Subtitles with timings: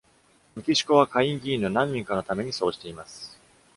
[0.55, 3.39] メキシコは下院議員の何人かのためにそうしています。